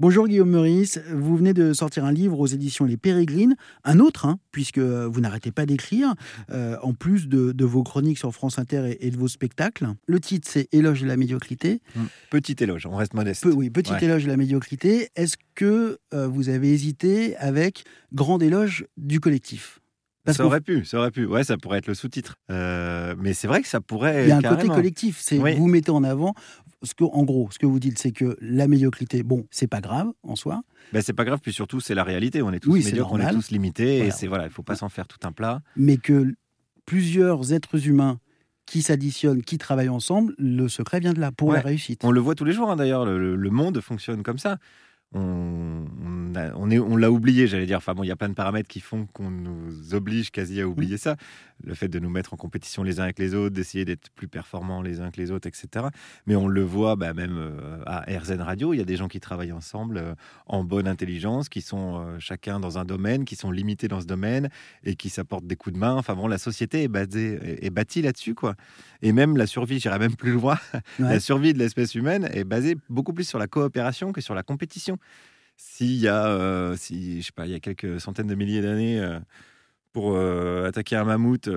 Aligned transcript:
Bonjour 0.00 0.26
Guillaume 0.26 0.50
Meurice, 0.50 1.00
vous 1.12 1.36
venez 1.36 1.54
de 1.54 1.72
sortir 1.72 2.04
un 2.04 2.10
livre 2.10 2.40
aux 2.40 2.48
éditions 2.48 2.84
Les 2.84 2.96
Pérégrines, 2.96 3.54
un 3.84 4.00
autre, 4.00 4.26
hein, 4.26 4.40
puisque 4.50 4.80
vous 4.80 5.20
n'arrêtez 5.20 5.52
pas 5.52 5.66
d'écrire, 5.66 6.14
euh, 6.50 6.76
en 6.82 6.94
plus 6.94 7.28
de, 7.28 7.64
vos 7.64 7.84
chroniques 7.84 8.18
sur 8.18 8.32
France 8.32 8.58
Inter 8.58 8.96
et, 8.98 9.12
de 9.12 9.16
vos 9.16 9.28
spectacles. 9.28 9.86
Le 10.08 10.18
titre, 10.18 10.48
c'est 10.50 10.66
Éloge 10.72 11.02
de 11.02 11.06
la 11.06 11.16
médiocrité. 11.16 11.80
Mmh. 11.94 12.00
Petit 12.30 12.56
éloge, 12.58 12.86
on 12.86 12.96
reste 12.96 13.14
modeste. 13.14 13.44
oui, 13.44 13.70
petit 13.70 13.94
éloge 14.02 14.24
de 14.24 14.30
la 14.30 14.36
médiocrité. 14.36 15.10
Est-ce 15.14 15.36
que 15.54 16.00
euh, 16.12 16.26
vous 16.26 16.48
avez 16.48 16.72
hésité 16.72 17.36
avec 17.36 17.84
Grand 18.12 18.42
éloge 18.42 18.86
du 18.96 19.20
collectif? 19.20 19.78
Ça 20.32 20.46
aurait 20.46 20.60
pu, 20.60 20.84
ça 20.84 20.98
aurait 20.98 21.10
pu. 21.10 21.26
Ouais, 21.26 21.44
ça 21.44 21.56
pourrait 21.56 21.78
être 21.78 21.86
le 21.86 21.94
sous-titre. 21.94 22.36
Euh, 22.50 23.14
mais 23.18 23.34
c'est 23.34 23.46
vrai 23.46 23.62
que 23.62 23.68
ça 23.68 23.80
pourrait. 23.80 24.24
Il 24.24 24.28
y 24.28 24.32
a 24.32 24.38
un 24.38 24.42
côté 24.42 24.68
collectif. 24.68 25.18
C'est 25.20 25.38
vous 25.38 25.66
mettez 25.66 25.90
en 25.90 26.04
avant 26.04 26.34
ce 26.82 26.94
que, 26.94 27.04
en 27.04 27.22
gros, 27.24 27.48
ce 27.50 27.58
que 27.58 27.66
vous 27.66 27.78
dites, 27.78 27.98
c'est 27.98 28.12
que 28.12 28.36
la 28.40 28.68
médiocrité, 28.68 29.22
bon, 29.22 29.46
c'est 29.50 29.66
pas 29.66 29.80
grave 29.80 30.08
en 30.22 30.36
soi. 30.36 30.62
Ben, 30.92 31.02
c'est 31.02 31.12
pas 31.14 31.24
grave, 31.24 31.40
puis 31.42 31.52
surtout, 31.52 31.80
c'est 31.80 31.94
la 31.94 32.04
réalité. 32.04 32.42
On 32.42 32.52
est 32.52 32.60
tous 32.60 32.72
médiocres, 32.72 33.12
on 33.12 33.20
est 33.20 33.30
tous 33.30 33.50
limités, 33.50 34.06
et 34.06 34.10
c'est 34.10 34.26
voilà, 34.26 34.44
il 34.44 34.50
faut 34.50 34.62
pas 34.62 34.76
s'en 34.76 34.88
faire 34.88 35.06
tout 35.06 35.26
un 35.26 35.32
plat. 35.32 35.60
Mais 35.76 35.96
que 35.96 36.34
plusieurs 36.84 37.52
êtres 37.52 37.88
humains 37.88 38.18
qui 38.66 38.82
s'additionnent, 38.82 39.42
qui 39.42 39.58
travaillent 39.58 39.88
ensemble, 39.90 40.34
le 40.38 40.68
secret 40.68 41.00
vient 41.00 41.12
de 41.12 41.20
là 41.20 41.32
pour 41.32 41.52
la 41.52 41.60
réussite. 41.60 42.02
On 42.04 42.10
le 42.10 42.20
voit 42.20 42.34
tous 42.34 42.44
les 42.44 42.52
jours, 42.52 42.70
hein, 42.70 42.76
d'ailleurs. 42.76 43.04
le, 43.04 43.50
monde 43.50 43.80
fonctionne 43.80 44.22
comme 44.22 44.38
ça 44.38 44.58
on, 45.14 45.83
on, 46.56 46.70
est, 46.70 46.78
on 46.78 46.96
l'a 46.96 47.10
oublié, 47.10 47.46
j'allais 47.46 47.66
dire. 47.66 47.78
Enfin 47.78 47.94
bon, 47.94 48.02
il 48.02 48.08
y 48.08 48.12
a 48.12 48.16
plein 48.16 48.28
de 48.28 48.34
paramètres 48.34 48.68
qui 48.68 48.80
font 48.80 49.06
qu'on 49.12 49.30
nous 49.30 49.94
oblige 49.94 50.30
quasi 50.30 50.60
à 50.60 50.68
oublier 50.68 50.96
ça. 50.96 51.16
Le 51.62 51.74
fait 51.74 51.88
de 51.88 51.98
nous 51.98 52.10
mettre 52.10 52.34
en 52.34 52.36
compétition 52.36 52.82
les 52.82 53.00
uns 53.00 53.04
avec 53.04 53.18
les 53.18 53.34
autres, 53.34 53.54
d'essayer 53.54 53.84
d'être 53.84 54.10
plus 54.10 54.28
performants 54.28 54.82
les 54.82 55.00
uns 55.00 55.10
que 55.10 55.20
les 55.20 55.30
autres, 55.30 55.46
etc. 55.46 55.86
Mais 56.26 56.36
on 56.36 56.48
le 56.48 56.62
voit 56.62 56.96
bah, 56.96 57.14
même 57.14 57.36
euh, 57.38 57.82
à 57.86 58.00
RZN 58.00 58.40
Radio, 58.40 58.74
il 58.74 58.78
y 58.78 58.80
a 58.80 58.84
des 58.84 58.96
gens 58.96 59.08
qui 59.08 59.20
travaillent 59.20 59.52
ensemble 59.52 59.98
euh, 59.98 60.14
en 60.46 60.64
bonne 60.64 60.88
intelligence, 60.88 61.48
qui 61.48 61.60
sont 61.60 62.00
euh, 62.00 62.18
chacun 62.18 62.60
dans 62.60 62.78
un 62.78 62.84
domaine, 62.84 63.24
qui 63.24 63.36
sont 63.36 63.50
limités 63.50 63.88
dans 63.88 64.00
ce 64.00 64.06
domaine 64.06 64.50
et 64.82 64.96
qui 64.96 65.10
s'apportent 65.10 65.46
des 65.46 65.56
coups 65.56 65.74
de 65.74 65.78
main. 65.78 65.94
Enfin 65.94 66.14
bon, 66.14 66.26
la 66.26 66.38
société 66.38 66.82
est, 66.82 66.88
basée, 66.88 67.64
est, 67.64 67.70
bâtie 67.70 68.02
là-dessus, 68.02 68.34
quoi. 68.34 68.54
Et 69.02 69.12
même 69.12 69.36
la 69.36 69.46
survie, 69.46 69.78
j'irais 69.78 69.98
même 69.98 70.16
plus 70.16 70.32
loin, 70.32 70.58
la 70.98 71.20
survie 71.20 71.52
de 71.52 71.58
l'espèce 71.58 71.94
humaine 71.94 72.28
est 72.32 72.44
basée 72.44 72.76
beaucoup 72.88 73.12
plus 73.12 73.24
sur 73.24 73.38
la 73.38 73.46
coopération 73.46 74.12
que 74.12 74.20
sur 74.20 74.34
la 74.34 74.42
compétition. 74.42 74.98
S'il 75.56 75.96
y 75.96 76.08
a, 76.08 76.26
euh, 76.26 76.76
si, 76.76 77.20
je 77.20 77.26
sais 77.26 77.32
pas, 77.32 77.46
il 77.46 77.52
y 77.52 77.54
a 77.54 77.60
quelques 77.60 78.00
centaines 78.00 78.26
de 78.26 78.34
milliers 78.34 78.62
d'années, 78.62 79.00
euh, 79.00 79.18
pour 79.92 80.14
euh, 80.16 80.66
attaquer 80.66 80.96
un 80.96 81.04
mammouth, 81.04 81.48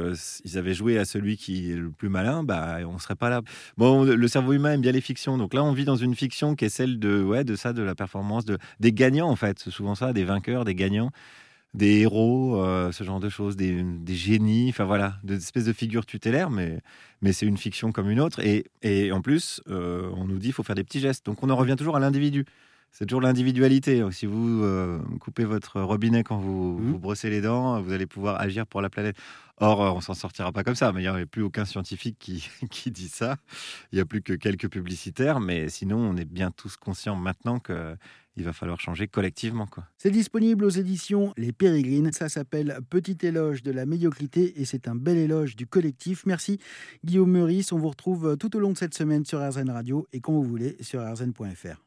ils 0.45 0.57
avaient 0.57 0.75
joué 0.75 0.99
à 0.99 1.05
celui 1.05 1.37
qui 1.37 1.71
est 1.71 1.75
le 1.75 1.89
plus 1.89 2.09
malin, 2.09 2.43
bah, 2.43 2.77
on 2.85 2.99
serait 2.99 3.15
pas 3.15 3.29
là. 3.29 3.41
Bon, 3.77 4.03
le 4.03 4.27
cerveau 4.27 4.53
humain 4.53 4.73
aime 4.73 4.81
bien 4.81 4.91
les 4.91 5.01
fictions, 5.01 5.37
donc 5.37 5.53
là, 5.55 5.63
on 5.63 5.73
vit 5.73 5.85
dans 5.85 5.95
une 5.95 6.15
fiction 6.15 6.55
qui 6.55 6.65
est 6.65 6.69
celle 6.69 6.99
de, 6.99 7.23
ouais, 7.23 7.43
de 7.43 7.55
ça, 7.55 7.73
de 7.73 7.81
la 7.81 7.95
performance, 7.95 8.45
de, 8.45 8.59
des 8.79 8.93
gagnants 8.93 9.29
en 9.29 9.35
fait. 9.35 9.59
C'est 9.59 9.71
souvent 9.71 9.95
ça, 9.95 10.13
des 10.13 10.23
vainqueurs, 10.23 10.65
des 10.65 10.75
gagnants 10.75 11.11
des 11.73 11.99
héros, 11.99 12.59
ce 12.91 13.03
genre 13.03 13.19
de 13.19 13.29
choses, 13.29 13.55
des, 13.55 13.85
génies, 14.07 14.69
enfin 14.69 14.85
voilà, 14.85 15.19
des 15.23 15.35
espèces 15.35 15.65
de 15.65 15.73
figures 15.73 16.07
tutélaires, 16.07 16.49
mais, 16.49 16.79
mais 17.21 17.33
c'est 17.33 17.45
une 17.45 17.57
fiction 17.57 17.91
comme 17.91 18.09
une 18.09 18.19
autre. 18.19 18.39
Et, 18.39 18.65
et 18.81 19.11
en 19.11 19.21
plus, 19.21 19.61
on 19.67 20.25
nous 20.25 20.39
dit 20.39 20.47
qu'il 20.47 20.53
faut 20.53 20.63
faire 20.63 20.75
des 20.75 20.83
petits 20.83 21.01
gestes. 21.01 21.25
Donc 21.25 21.43
on 21.43 21.49
en 21.51 21.55
revient 21.55 21.75
toujours 21.77 21.95
à 21.95 21.99
l'individu 21.99 22.45
c'est 22.91 23.05
toujours 23.05 23.21
l'individualité. 23.21 24.03
Si 24.11 24.25
vous 24.25 24.63
euh, 24.63 24.99
coupez 25.19 25.45
votre 25.45 25.81
robinet 25.81 26.23
quand 26.23 26.37
vous, 26.37 26.79
mmh. 26.79 26.91
vous, 26.91 26.99
brossez 26.99 27.29
les 27.29 27.41
dents, 27.41 27.81
vous 27.81 27.91
allez 27.91 28.07
pouvoir 28.07 28.41
agir 28.41 28.65
pour 28.65 28.81
la 28.81 28.89
planète. 28.89 29.15
Or, 29.57 29.83
euh, 29.83 29.91
on 29.91 30.01
s'en 30.01 30.13
sortira 30.13 30.51
pas 30.51 30.63
comme 30.63 30.75
ça. 30.75 30.91
Mais 30.91 31.03
il 31.03 31.11
n'y 31.11 31.21
a 31.21 31.25
plus 31.25 31.43
aucun 31.43 31.65
scientifique 31.65 32.17
qui, 32.19 32.47
qui 32.71 32.91
dit 32.91 33.09
ça. 33.09 33.37
Il 33.91 33.95
n'y 33.95 34.01
a 34.01 34.05
plus 34.05 34.21
que 34.21 34.33
quelques 34.33 34.69
publicitaires. 34.69 35.39
Mais 35.39 35.69
sinon, 35.69 35.97
on 35.97 36.15
est 36.17 36.25
bien 36.25 36.51
tous 36.51 36.75
conscients 36.77 37.15
maintenant 37.15 37.59
que 37.59 37.95
il 38.37 38.43
va 38.43 38.53
falloir 38.53 38.79
changer 38.79 39.07
collectivement. 39.07 39.67
C'est 39.97 40.11
disponible 40.11 40.63
aux 40.63 40.69
éditions 40.69 41.33
Les 41.37 41.51
Pérégrines. 41.51 42.11
Ça 42.13 42.29
s'appelle 42.29 42.79
Petit 42.89 43.17
éloge 43.23 43.63
de 43.63 43.71
la 43.71 43.87
médiocrité 43.87 44.61
et 44.61 44.65
c'est 44.65 44.87
un 44.87 44.95
bel 44.95 45.17
éloge 45.17 45.55
du 45.55 45.65
collectif. 45.65 46.23
Merci 46.27 46.59
Guillaume 47.03 47.31
Meurice. 47.31 47.71
On 47.71 47.79
vous 47.79 47.89
retrouve 47.89 48.37
tout 48.37 48.55
au 48.55 48.59
long 48.59 48.71
de 48.71 48.77
cette 48.77 48.93
semaine 48.93 49.25
sur 49.25 49.39
RZN 49.39 49.71
Radio 49.71 50.07
et 50.13 50.21
quand 50.21 50.33
vous 50.33 50.43
voulez 50.43 50.77
sur 50.81 51.01
rzn.fr. 51.01 51.86